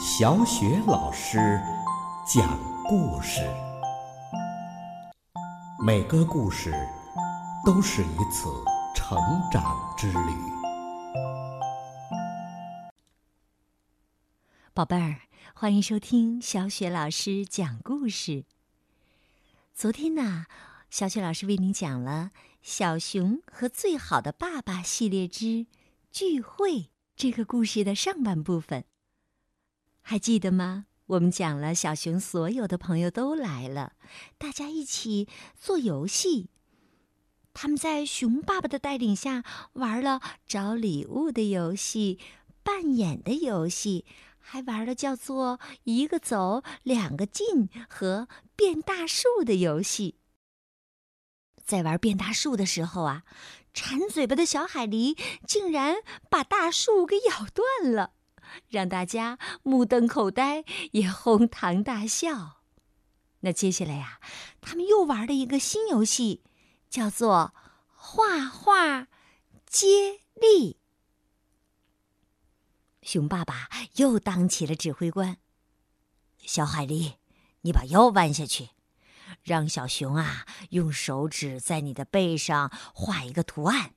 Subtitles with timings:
[0.00, 1.60] 小雪老师
[2.24, 3.40] 讲故事，
[5.84, 6.72] 每个故事
[7.66, 8.48] 都是一次
[8.94, 9.18] 成
[9.50, 10.32] 长之旅。
[14.72, 15.22] 宝贝儿，
[15.52, 18.44] 欢迎收听小雪老师讲故事。
[19.74, 20.46] 昨天呢，
[20.90, 22.30] 小雪老师为您讲了
[22.62, 25.66] 《小熊和最好的爸爸》系列之
[26.12, 28.84] 聚会这个故事的上半部分。
[30.10, 30.86] 还记得吗？
[31.04, 33.92] 我们讲了小熊所有的朋友都来了，
[34.38, 36.48] 大家一起做游戏。
[37.52, 39.44] 他们在熊爸爸的带领下
[39.74, 42.18] 玩了找礼物的游戏、
[42.62, 44.06] 扮演的游戏，
[44.38, 50.14] 还玩了叫做“一个走，两个进”和变大树的游戏。
[51.62, 53.24] 在玩变大树的时候啊，
[53.74, 55.96] 馋嘴巴的小海狸竟然
[56.30, 58.14] 把大树给咬断了。
[58.68, 62.62] 让大家目瞪口呆，也哄堂大笑。
[63.40, 64.20] 那接下来呀，
[64.60, 66.42] 他们又玩了一个新游戏，
[66.90, 67.54] 叫做
[67.94, 69.06] “画画
[69.66, 70.78] 接力”。
[73.02, 75.38] 熊爸爸又当起了指挥官。
[76.38, 77.14] 小海狸，
[77.60, 78.70] 你把腰弯下去，
[79.42, 83.94] 让小熊啊用手指在你的背上画一个图案。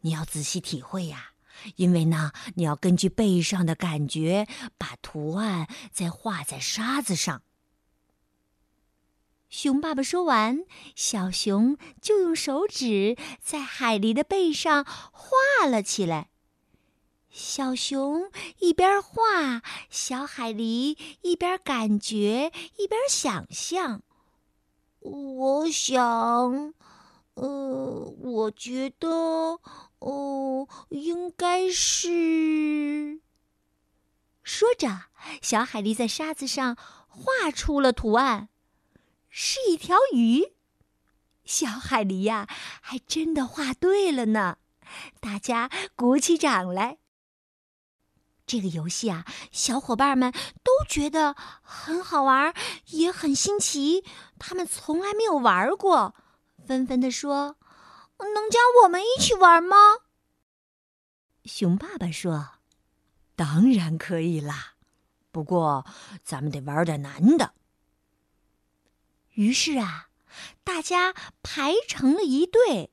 [0.00, 1.32] 你要仔细体会呀。
[1.76, 4.46] 因为呢，你要根据背上的感觉，
[4.78, 7.42] 把图案再画在沙子上。
[9.48, 16.30] 熊爸爸说完，小熊就用手指在海狸的背上画了起来。
[17.30, 24.02] 小熊一边画，小海狸一边感觉，一边想象。
[25.00, 26.74] 我想，
[27.34, 29.60] 呃，我觉得。
[30.00, 33.20] 哦，应该是。
[34.42, 35.04] 说着，
[35.40, 38.48] 小海狸在沙子上画出了图案，
[39.28, 40.52] 是一条鱼。
[41.44, 42.48] 小海狸呀，
[42.80, 44.58] 还真的画对了呢！
[45.20, 46.98] 大家鼓起掌来。
[48.46, 50.32] 这个游戏啊，小伙伴们
[50.64, 52.52] 都觉得很好玩，
[52.86, 54.02] 也很新奇，
[54.38, 56.16] 他们从来没有玩过，
[56.66, 57.56] 纷纷的说。
[58.24, 59.76] 能教我们一起玩吗？
[61.44, 62.50] 熊爸爸说
[63.34, 64.74] ：“当然可以啦，
[65.30, 65.86] 不过
[66.22, 67.54] 咱们得玩点难的。”
[69.34, 70.08] 于是啊，
[70.62, 72.90] 大家排成了一队。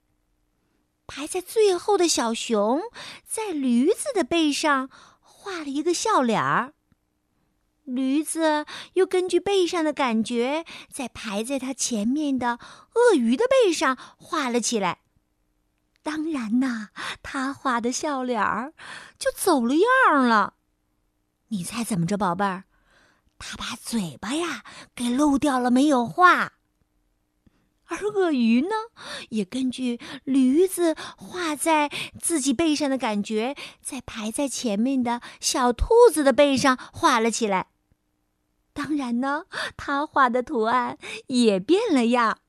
[1.06, 2.82] 排在最后的小熊
[3.26, 4.90] 在驴子的背上
[5.22, 6.74] 画了一个笑脸儿，
[7.86, 12.60] 驴子又根据背上的感觉，在排在它前面的
[12.94, 15.00] 鳄鱼的背上画了起来。
[16.08, 16.88] 当然呐，
[17.22, 18.74] 他画的笑脸儿
[19.20, 20.54] 就走了样了。
[21.50, 22.64] 你猜怎么着，宝贝儿？
[23.38, 24.64] 他把嘴巴呀
[24.96, 26.54] 给漏掉了，没有画。
[27.88, 28.70] 而鳄鱼呢，
[29.32, 31.92] 也根据驴子画在
[32.22, 37.68] 自己背上的感觉，在排在前面的小兔子的背上画了起来。
[38.72, 39.44] 当然呢，
[39.76, 40.98] 他画的图案
[41.28, 42.40] 也变了样。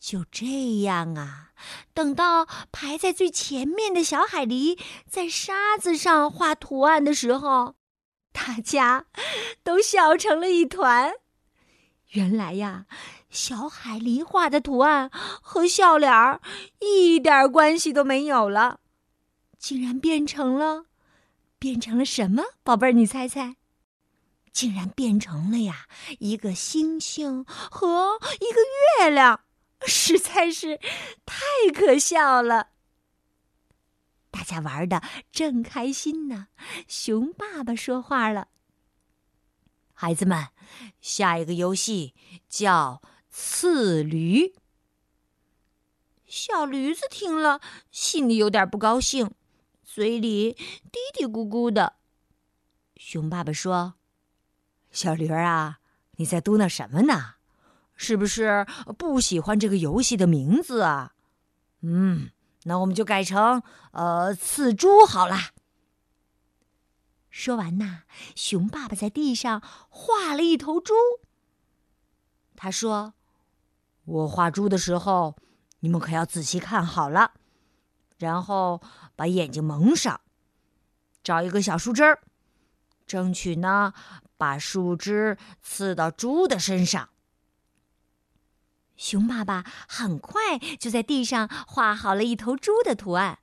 [0.00, 1.50] 就这样啊，
[1.92, 4.78] 等到排在最前面的小海狸
[5.08, 7.74] 在沙子上画图案的时候，
[8.32, 9.06] 大家
[9.64, 11.12] 都笑成了一团。
[12.10, 12.86] 原来呀，
[13.28, 16.40] 小海狸画的图案和笑脸儿
[16.78, 18.80] 一点关系都没有了，
[19.58, 20.86] 竟然变成了，
[21.58, 22.44] 变成了什么？
[22.62, 23.56] 宝贝儿，你猜猜？
[24.52, 25.86] 竟然变成了呀，
[26.20, 28.60] 一个星星和一个
[29.00, 29.40] 月亮。
[29.86, 30.78] 实在是
[31.24, 31.36] 太
[31.74, 32.70] 可笑了！
[34.30, 35.02] 大家玩的
[35.32, 36.48] 正开心呢。
[36.86, 38.48] 熊爸爸说话了
[39.94, 40.48] ：“孩子们，
[41.00, 42.14] 下一个游戏
[42.48, 43.00] 叫
[43.30, 44.54] 刺驴。”
[46.26, 47.60] 小驴子听了，
[47.90, 49.32] 心里有点不高兴，
[49.82, 51.94] 嘴里嘀嘀咕咕的。
[52.96, 53.94] 熊爸爸说
[54.92, 55.78] ：“小驴儿啊，
[56.16, 57.36] 你在嘟囔什么呢？”
[58.00, 58.64] 是不是
[58.96, 61.14] 不喜欢这个游戏的名字啊？
[61.82, 62.30] 嗯，
[62.62, 63.60] 那我们就改成
[63.90, 65.36] 呃刺猪好了。
[67.28, 68.04] 说完呐，
[68.36, 69.60] 熊爸爸在地上
[69.90, 70.94] 画了一头猪。
[72.54, 73.14] 他说
[74.06, 75.36] ：“我画猪的时候，
[75.80, 77.32] 你们可要仔细看好了，
[78.18, 78.80] 然后
[79.16, 80.20] 把眼睛蒙上，
[81.22, 82.20] 找一个小树枝儿，
[83.06, 83.92] 争取呢
[84.36, 87.08] 把树枝刺到猪的身上。”
[88.98, 93.38] 熊爸爸很快就在地上画好了一头猪的图案。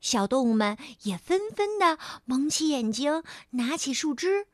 [0.00, 4.48] 小动物们也纷纷的蒙起眼睛，拿起树枝，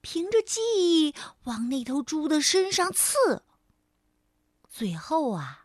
[0.00, 3.42] 凭着记忆往那头猪的身上刺。
[4.68, 5.60] 最后啊，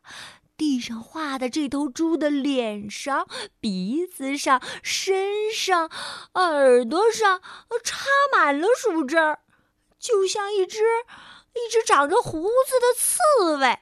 [0.56, 3.27] 地上画的这头猪的脸上、
[3.59, 5.89] 鼻子上、身上、
[6.35, 7.41] 耳朵上
[7.83, 9.39] 插满了树枝儿，
[10.00, 10.79] 就像一只
[11.53, 13.80] 一只长着胡子的刺猬，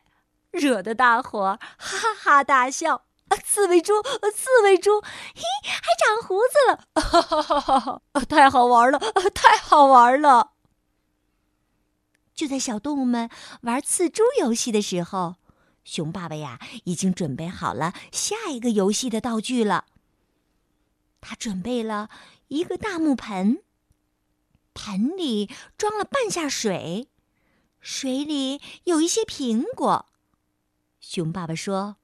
[0.52, 3.06] 惹得大伙儿哈哈大笑。
[3.46, 6.58] 刺猬猪，刺猬猪，嘿，还长胡子
[6.96, 8.98] 了，太好玩了，
[9.36, 10.54] 太好玩了。
[12.34, 13.30] 就在小动物们
[13.62, 15.36] 玩刺猪游戏的时候，
[15.84, 19.86] 熊爸爸呀已经准备好了下一个游戏的道具了。
[21.22, 22.10] 他准备了
[22.48, 23.62] 一个大木盆，
[24.74, 27.10] 盆里装了半下水，
[27.80, 30.06] 水里有一些苹果。
[31.00, 31.96] 熊爸爸说。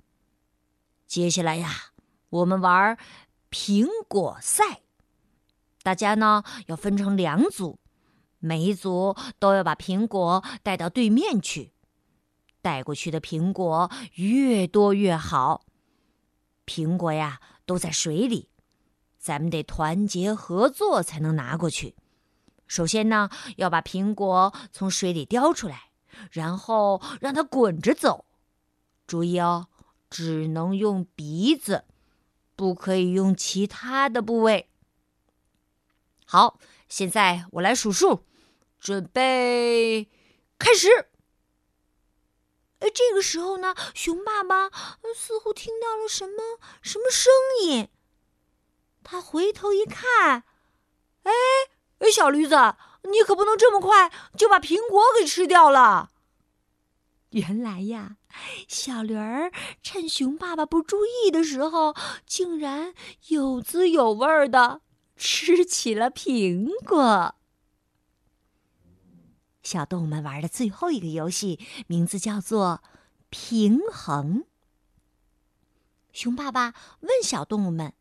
[1.08, 1.92] 接下来呀，
[2.30, 2.98] 我们玩
[3.52, 4.82] 苹果赛。
[5.84, 7.80] 大家呢要分成两组，
[8.40, 11.74] 每一组都要把苹果带到对面去。
[12.62, 15.64] 带过去的苹果越多越好。
[16.66, 18.50] 苹果呀都在水里，
[19.20, 21.96] 咱们得团结合作才能拿过去。
[22.68, 25.92] 首先呢，要把苹果从水里叼出来，
[26.32, 28.26] 然后让它滚着走。
[29.06, 29.68] 注意哦。
[30.08, 31.84] 只能用鼻子，
[32.56, 34.70] 不可以用其他的部位。
[36.26, 36.58] 好，
[36.88, 38.24] 现在我来数数，
[38.80, 40.08] 准备
[40.58, 41.10] 开始。
[42.80, 44.70] 哎，这个时候呢，熊爸爸
[45.14, 47.34] 似乎听到了什么什么声
[47.64, 47.90] 音，
[49.04, 50.46] 他回头一看，
[51.24, 51.32] 哎
[52.00, 52.56] 哎，小驴子，
[53.04, 56.12] 你可不能这么快就把苹果给吃掉了。
[57.30, 58.18] 原来呀，
[58.68, 59.52] 小驴儿
[59.84, 61.96] 趁熊爸爸不注意的时候，
[62.26, 62.94] 竟然
[63.28, 64.82] 有滋有味的
[65.16, 67.36] 吃起了苹果。
[69.64, 72.84] 小动物们玩的最后一个游戏，名字叫做
[73.30, 74.46] “平衡”。
[76.14, 77.94] 熊爸爸问小动物们：“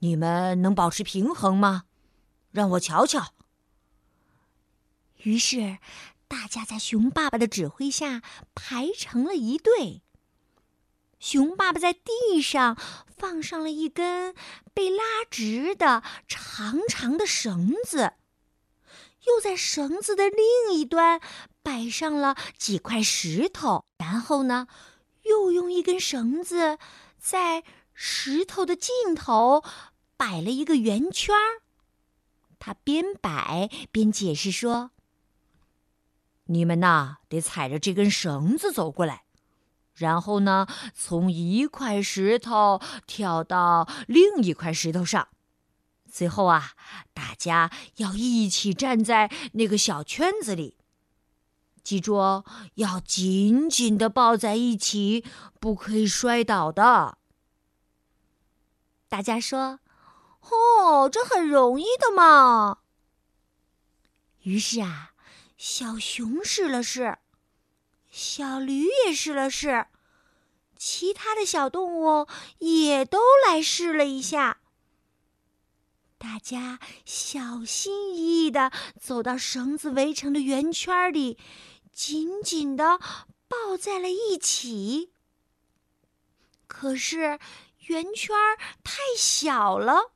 [0.00, 1.84] 你们能保持平衡吗？
[2.50, 3.32] 让我瞧瞧。”
[5.22, 5.78] 于是。
[6.30, 8.20] 大家在熊爸爸的指挥下
[8.54, 10.02] 排成了一队。
[11.18, 12.76] 熊爸爸在地上
[13.16, 14.34] 放上了一根
[14.74, 18.12] 被拉直的长长的绳子，
[19.26, 21.18] 又在绳子的另一端
[21.62, 24.68] 摆上了几块石头，然后呢，
[25.22, 26.78] 又用一根绳子
[27.18, 29.64] 在石头的尽头
[30.18, 31.62] 摆了一个圆圈儿。
[32.58, 34.90] 他边摆边解释说。
[36.50, 39.24] 你们呐，得踩着这根绳子走过来，
[39.94, 45.28] 然后呢，从一块石头跳到另一块石头上，
[46.10, 46.72] 最后啊，
[47.12, 50.76] 大家要一起站在那个小圈子里。
[51.82, 52.44] 记住哦，
[52.74, 55.24] 要紧紧的抱在一起，
[55.60, 57.18] 不可以摔倒的。
[59.08, 59.80] 大家说
[60.50, 62.78] ：“哦，这很容易的嘛。”
[64.42, 65.12] 于是啊。
[65.60, 67.18] 小熊试了试，
[68.12, 69.88] 小驴也试了试，
[70.76, 72.28] 其他的小动物
[72.58, 74.60] 也都来试了一下。
[76.16, 78.70] 大家小心翼翼的
[79.00, 81.40] 走到绳子围成的圆圈里，
[81.92, 83.00] 紧紧的
[83.48, 85.12] 抱在了一起。
[86.68, 87.40] 可是
[87.88, 88.36] 圆圈
[88.84, 90.12] 太小了。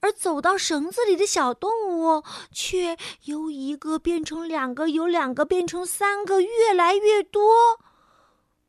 [0.00, 7.80] 而走到绳子里的小动物，却由一个变成两个，由两个变成三个，越来越多。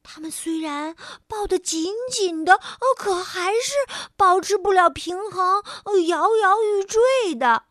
[0.02, 0.96] 它们虽然
[1.28, 3.74] 抱得紧紧的，哦，可还是
[4.18, 5.64] 保持不了平衡，
[6.08, 7.66] 摇摇欲坠的。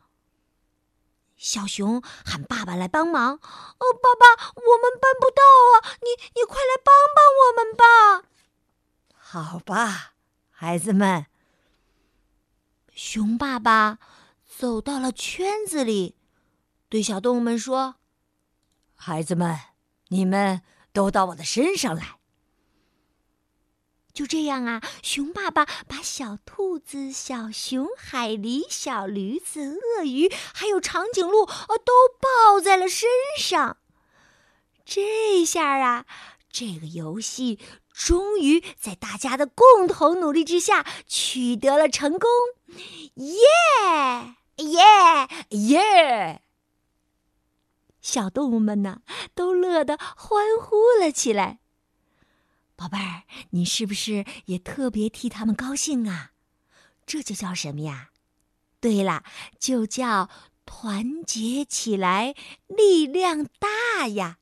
[1.36, 5.96] 小熊喊爸爸来帮忙：“哦，爸爸，我们搬不到啊！
[6.02, 8.28] 你，你快来帮帮我们吧！”
[9.16, 10.14] 好吧，
[10.50, 11.26] 孩子们。
[12.98, 14.00] 熊爸爸
[14.44, 16.16] 走到了圈子里，
[16.88, 17.94] 对小动物们说
[18.96, 19.56] ：“孩子们，
[20.08, 20.62] 你们
[20.92, 22.18] 都到我的身上来。”
[24.12, 33.76] 就这样啊，熊爸爸把小兔子、小熊、海狸、小驴子、鳄鱼，还有长颈鹿，呃，都抱在了身上。
[34.84, 36.04] 这下啊，
[36.50, 37.58] 这个游戏。
[37.92, 42.28] 终于在大家的共同努力之下取得了成功，
[43.16, 43.34] 耶
[44.56, 46.42] 耶耶！
[48.00, 49.02] 小动物们呢，
[49.34, 51.58] 都乐得欢呼了起来。
[52.76, 56.30] 宝贝儿，你是不是也特别替他们高兴啊？
[57.04, 58.10] 这就叫什么呀？
[58.80, 59.24] 对了，
[59.58, 60.30] 就叫
[60.64, 62.36] 团结起来，
[62.68, 64.37] 力量大呀！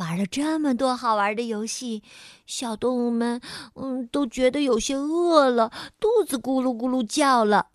[0.00, 2.02] 玩了这么多好玩的游戏，
[2.46, 3.38] 小动物们
[3.74, 7.66] 嗯都觉得有些饿了，肚子咕噜咕噜叫了。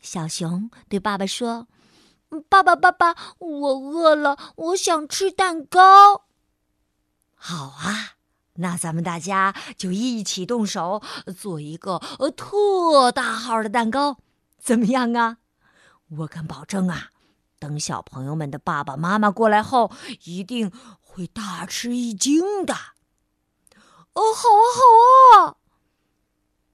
[0.00, 1.66] 小熊对爸爸说
[2.48, 6.26] ：“爸爸，爸爸，我饿了，我想吃蛋糕。”
[7.34, 8.14] 好啊，
[8.54, 11.02] 那咱们大家就一起动手
[11.36, 14.18] 做一个呃特大号的蛋糕，
[14.60, 15.38] 怎么样啊？
[16.18, 17.08] 我敢保证啊，
[17.58, 19.90] 等小朋友们的爸爸妈妈过来后，
[20.24, 20.70] 一定。
[21.12, 22.72] 会大吃一惊的。
[24.14, 25.56] 哦，好啊，好啊！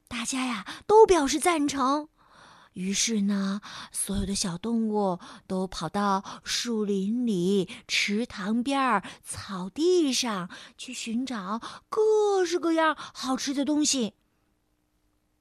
[0.06, 2.08] 大家呀都表示赞成。
[2.74, 5.18] 于是呢，所有的小动物
[5.48, 14.14] 都跑到树林里、池塘边、草地上去寻找各式各样好吃的东西。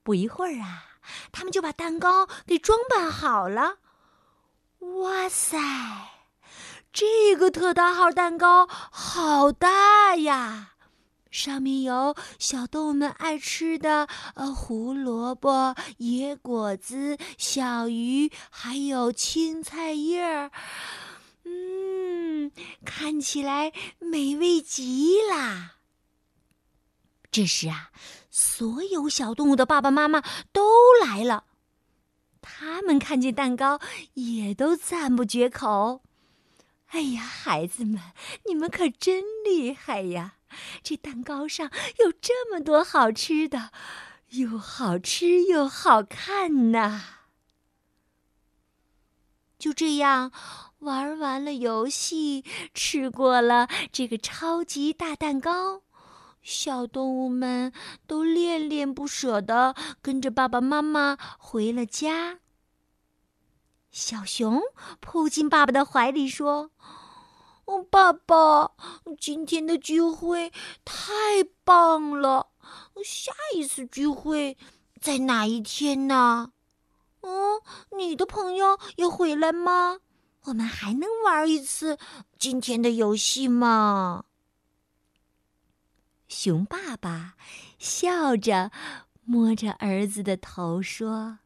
[0.01, 0.86] 不一会儿啊，
[1.32, 3.77] 他们就把蛋糕给装扮好了。
[4.80, 6.16] 哇塞！
[7.00, 10.72] 这个特大号蛋糕好大呀！
[11.30, 20.50] 上面有小动物们爱吃的呃胡萝卜、野果子、小鱼，还有青菜叶儿。
[21.44, 22.51] 嗯，
[22.84, 25.75] 看起来美味极啦！
[27.30, 27.92] 这时啊，
[28.32, 30.63] 所有小动物的爸爸妈妈都
[31.06, 31.44] 来了，
[32.42, 33.80] 他们看见蛋糕
[34.16, 36.01] 也都赞不绝口。
[36.88, 38.01] 哎呀，孩子们，
[38.46, 40.36] 你们可真厉害呀！
[40.82, 43.72] 这蛋糕上有这么多好吃的，
[44.29, 47.01] 又好吃又好看呐！
[49.60, 50.32] 就这样，
[50.79, 55.82] 玩完了游戏，吃过了这个超级大蛋糕，
[56.41, 57.74] 小动物们
[58.08, 62.39] 都恋恋不舍的跟着爸爸妈妈回了家。
[63.98, 64.62] 小熊
[65.00, 66.70] 扑进爸爸的怀里说
[67.66, 68.72] ：“哦，爸爸，
[69.20, 70.54] 今天的聚会
[70.86, 71.04] 太
[71.63, 72.51] 棒了！
[73.04, 74.56] 下一次聚会
[75.01, 76.51] 在哪一天呢？
[77.22, 77.60] 嗯，
[77.98, 79.98] 你的朋友要回来吗？
[80.44, 81.98] 我们还能玩一次
[82.38, 84.25] 今天的游戏吗？”
[86.30, 87.34] 熊爸爸
[87.80, 88.72] 笑着
[89.24, 91.39] 摸着儿子的头说：“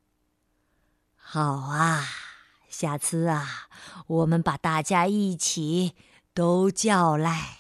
[1.15, 2.05] 好啊。”
[2.81, 3.69] 下次啊，
[4.07, 5.93] 我们把大家一起
[6.33, 7.59] 都叫来。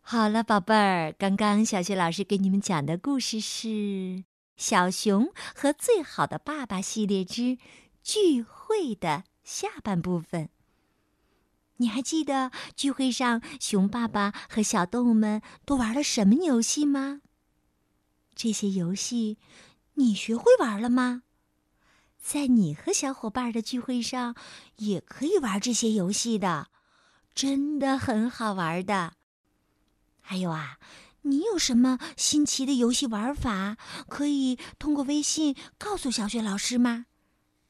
[0.00, 3.68] 好了，宝贝儿，刚刚小雪老师给你们讲的故事是
[4.56, 7.58] 《小熊和最好的爸爸》系列之
[8.02, 10.48] 聚会的下半部分。
[11.76, 17.20] 你还记得聚会上熊爸爸和小动物们都玩了什么游戏吗？
[18.34, 19.38] 这些游戏
[19.94, 21.22] 你学会玩了吗？
[22.22, 24.36] 在你和小伙伴的聚会上，
[24.76, 26.68] 也可以玩这些游戏的，
[27.34, 29.14] 真的很好玩的。
[30.20, 30.78] 还有啊，
[31.22, 33.76] 你有什么新奇的游戏玩法，
[34.08, 37.06] 可以通过微信告诉小雪老师吗？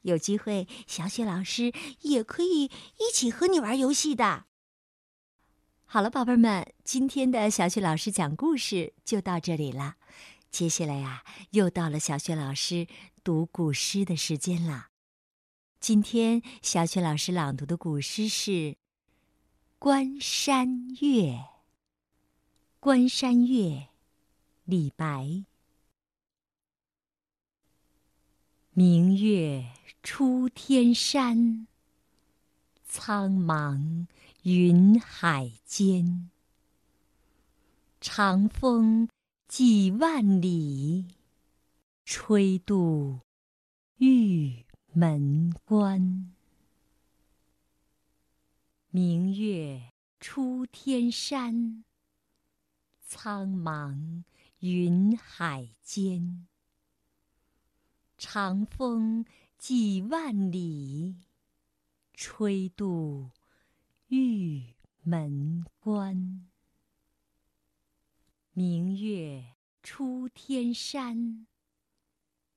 [0.03, 4.45] 有机会，小雪老师也可以一起和你玩游戏的。
[5.85, 9.95] 好了，宝贝们，今天的小雪老师讲故事就到这里了。
[10.53, 12.87] 接下来呀，又到了小雪老师
[13.23, 14.89] 读古诗的时间了。
[15.79, 18.51] 今天小雪老师朗读的古诗是
[19.79, 21.07] 《关山月》。
[22.79, 23.57] 《关山月》，
[24.65, 25.43] 李白。
[28.73, 29.71] 明月
[30.03, 31.67] 出天山，
[32.85, 34.05] 苍茫
[34.43, 36.29] 云海间。
[37.99, 39.09] 长风。
[39.55, 41.05] 几万里，
[42.05, 43.19] 吹度
[43.97, 46.33] 玉门关。
[48.89, 51.83] 明月出天山，
[52.99, 54.23] 苍茫
[54.57, 56.47] 云海间。
[58.17, 59.23] 长风
[59.59, 61.17] 几万里，
[62.15, 63.29] 吹度
[64.07, 66.47] 玉门关。
[68.55, 71.47] 明月出天山，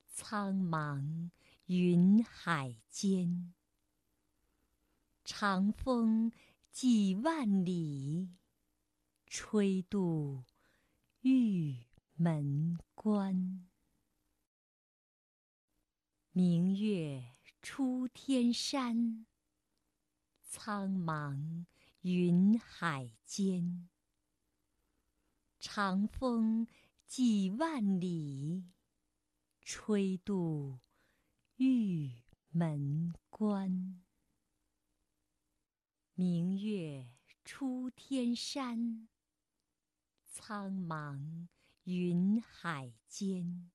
[0.05, 1.31] 苍茫
[1.65, 3.55] 云海间。
[5.25, 6.31] 长风
[6.69, 8.29] 几万里，
[9.25, 10.43] 吹度
[11.21, 11.79] 玉
[12.13, 13.67] 门关。
[16.31, 19.25] 明月出天山，
[20.43, 21.65] 苍茫
[22.01, 23.89] 云海间。
[25.69, 26.65] 长风
[27.05, 28.63] 几万里，
[29.61, 30.79] 吹度
[31.57, 34.01] 玉门关。
[36.13, 37.11] 明月
[37.43, 39.09] 出天山，
[40.25, 41.49] 苍茫
[41.83, 43.69] 云海间。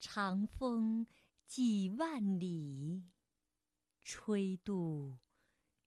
[0.00, 1.06] 长风
[1.46, 3.04] 几万里，
[4.02, 5.18] 吹度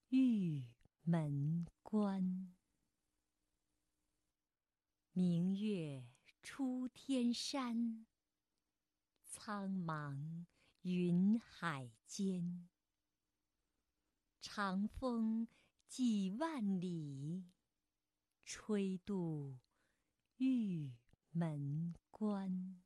[0.10, 0.68] 玉
[1.02, 2.54] 门关。
[5.20, 6.06] 明月
[6.44, 8.06] 出天山，
[9.24, 10.46] 苍茫
[10.84, 12.70] 云海间。
[14.40, 15.48] 长风
[15.88, 17.48] 几万里，
[18.46, 19.58] 吹度
[20.36, 20.94] 玉
[21.32, 22.84] 门关。